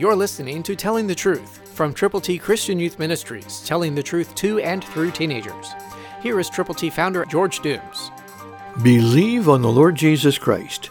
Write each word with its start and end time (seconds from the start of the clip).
You're 0.00 0.16
listening 0.16 0.62
to 0.62 0.74
Telling 0.74 1.06
the 1.06 1.14
Truth 1.14 1.74
from 1.74 1.92
Triple 1.92 2.22
T 2.22 2.38
Christian 2.38 2.78
Youth 2.78 2.98
Ministries, 2.98 3.62
telling 3.66 3.94
the 3.94 4.02
truth 4.02 4.34
to 4.36 4.58
and 4.60 4.82
through 4.82 5.10
teenagers. 5.10 5.74
Here 6.22 6.40
is 6.40 6.48
Triple 6.48 6.74
T 6.74 6.88
founder 6.88 7.26
George 7.26 7.60
Dooms. 7.60 8.10
Believe 8.82 9.46
on 9.46 9.60
the 9.60 9.68
Lord 9.68 9.96
Jesus 9.96 10.38
Christ. 10.38 10.88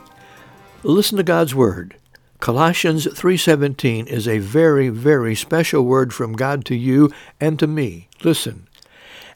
Listen 0.83 1.17
to 1.17 1.23
God's 1.23 1.55
word. 1.55 1.95
Colossians 2.39 3.07
3:17 3.07 4.05
is 4.05 4.27
a 4.27 4.37
very 4.37 4.89
very 4.89 5.33
special 5.33 5.85
word 5.85 6.13
from 6.13 6.33
God 6.33 6.63
to 6.65 6.75
you 6.75 7.09
and 7.41 7.57
to 7.57 7.65
me. 7.65 8.09
Listen. 8.23 8.67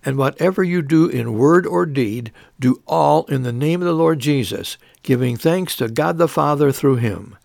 And 0.06 0.20
whatever 0.20 0.64
you 0.64 0.84
do 0.84 1.08
in 1.08 1.34
word 1.34 1.66
or 1.66 1.88
deed, 1.88 2.32
do 2.60 2.84
all 2.86 3.24
in 3.24 3.42
the 3.42 3.52
name 3.52 3.82
of 3.82 3.88
the 3.88 3.94
Lord 3.94 4.20
Jesus, 4.20 4.78
giving 5.02 5.36
thanks 5.36 5.76
to 5.78 5.88
God 5.88 6.20
the 6.20 6.28
Father 6.28 6.72
through 6.72 6.98
him. 6.98 7.38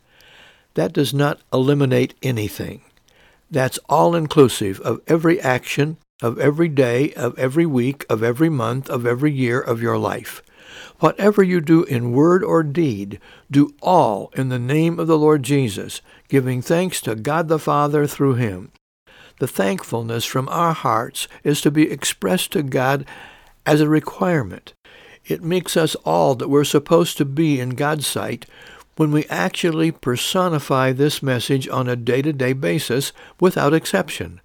That 0.79 0.93
does 0.93 1.13
not 1.13 1.41
eliminate 1.52 2.15
anything. 2.23 2.83
That's 3.51 3.80
all 3.89 4.15
inclusive 4.15 4.79
of 4.83 5.01
every 5.09 5.41
action, 5.41 5.97
of 6.23 6.39
every 6.39 6.69
day, 6.69 7.12
of 7.15 7.37
every 7.37 7.66
week, 7.66 8.07
of 8.09 8.23
every 8.23 8.48
month, 8.48 8.88
of 8.88 9.05
every 9.05 9.33
year 9.33 9.61
of 9.61 9.83
your 9.83 9.99
life. 9.99 10.41
Whatever 11.01 11.43
you 11.43 11.61
do 11.61 11.83
in 11.83 12.12
word 12.12 12.45
or 12.45 12.62
deed, 12.62 13.19
do 13.51 13.75
all 13.83 14.30
in 14.37 14.51
the 14.51 14.59
name 14.61 15.01
of 15.01 15.09
the 15.09 15.19
Lord 15.19 15.43
Jesus, 15.43 16.01
giving 16.29 16.62
thanks 16.62 17.01
to 17.01 17.16
God 17.16 17.49
the 17.49 17.59
Father 17.59 18.07
through 18.07 18.35
him. 18.35 18.71
The 19.41 19.49
thankfulness 19.49 20.24
from 20.24 20.49
our 20.49 20.74
hearts 20.74 21.27
is 21.43 21.60
to 21.63 21.73
be 21.73 21.91
expressed 21.91 22.52
to 22.52 22.63
God 22.63 23.05
as 23.66 23.80
a 23.80 23.88
requirement. 23.88 24.74
It 25.27 25.43
makes 25.43 25.77
us 25.77 25.97
all 26.05 26.37
that 26.37 26.49
we're 26.49 26.63
supposed 26.63 27.16
to 27.19 27.24
be 27.24 27.59
in 27.59 27.71
God's 27.71 28.07
sight 28.07 28.47
when 28.98 29.12
we 29.12 29.25
actually 29.27 29.93
personify 29.93 30.91
this 30.91 31.23
message 31.23 31.69
on 31.69 31.88
a 31.88 31.95
day-to-day 31.95 32.52
basis 32.52 33.12
without 33.38 33.73
exception. 33.73 34.41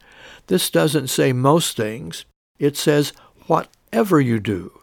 This 0.45 0.69
doesn't 0.69 1.07
say 1.07 1.33
most 1.33 1.75
things. 1.75 2.25
It 2.59 2.77
says 2.77 3.13
whatever 3.47 4.21
you 4.21 4.39
do. 4.39 4.79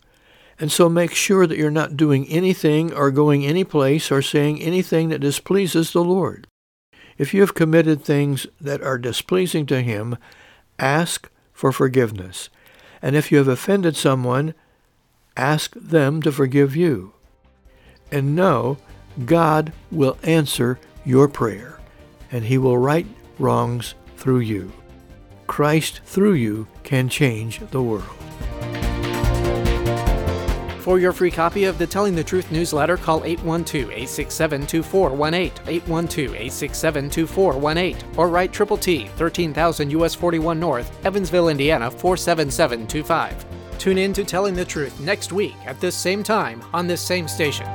And 0.58 0.72
so 0.72 0.88
make 0.88 1.14
sure 1.14 1.46
that 1.46 1.56
you're 1.56 1.70
not 1.70 1.96
doing 1.96 2.26
anything 2.26 2.92
or 2.92 3.12
going 3.12 3.46
any 3.46 3.62
place 3.62 4.10
or 4.10 4.22
saying 4.22 4.60
anything 4.60 5.08
that 5.10 5.20
displeases 5.20 5.92
the 5.92 6.02
Lord. 6.02 6.48
If 7.16 7.32
you 7.32 7.40
have 7.40 7.54
committed 7.54 8.02
things 8.02 8.48
that 8.60 8.82
are 8.82 8.98
displeasing 8.98 9.66
to 9.66 9.82
him, 9.82 10.18
ask 10.80 11.30
for 11.52 11.70
forgiveness. 11.70 12.50
And 13.00 13.14
if 13.14 13.30
you 13.30 13.38
have 13.38 13.46
offended 13.46 13.96
someone, 13.96 14.54
ask 15.36 15.76
them 15.76 16.22
to 16.22 16.32
forgive 16.32 16.74
you. 16.74 17.12
And 18.10 18.34
know 18.34 18.78
God 19.26 19.72
will 19.90 20.16
answer 20.22 20.78
your 21.04 21.28
prayer, 21.28 21.78
and 22.30 22.44
he 22.44 22.58
will 22.58 22.78
right 22.78 23.06
wrongs 23.38 23.94
through 24.16 24.40
you. 24.40 24.72
Christ 25.46 26.00
through 26.04 26.34
you 26.34 26.66
can 26.82 27.08
change 27.08 27.60
the 27.70 27.82
world. 27.82 28.04
For 30.80 30.98
your 30.98 31.12
free 31.12 31.30
copy 31.30 31.64
of 31.64 31.76
the 31.76 31.86
Telling 31.86 32.14
the 32.14 32.24
Truth 32.24 32.50
newsletter, 32.50 32.96
call 32.96 33.20
812-867-2418, 33.20 35.52
812-867-2418, 35.52 38.16
or 38.16 38.28
write 38.28 38.50
Triple 38.52 38.78
T, 38.78 39.08
13000 39.16 39.90
US 39.90 40.14
41 40.14 40.58
North, 40.58 41.04
Evansville, 41.04 41.48
Indiana 41.48 41.90
47725. 41.90 43.44
Tune 43.78 43.98
in 43.98 44.14
to 44.14 44.24
Telling 44.24 44.54
the 44.54 44.64
Truth 44.64 44.98
next 45.00 45.32
week 45.32 45.54
at 45.66 45.78
this 45.80 45.94
same 45.94 46.22
time 46.22 46.64
on 46.72 46.86
this 46.86 47.02
same 47.02 47.28
station. 47.28 47.66